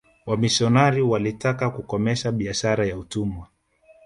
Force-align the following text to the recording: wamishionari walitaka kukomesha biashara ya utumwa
wamishionari 0.25 1.01
walitaka 1.01 1.69
kukomesha 1.69 2.31
biashara 2.31 2.85
ya 2.85 2.97
utumwa 2.97 3.47